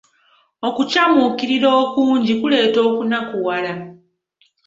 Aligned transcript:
Okucamuukirira 0.67 1.69
okungi 1.83 2.31
kuleeta 2.39 2.79
okunakuwala. 2.89 3.73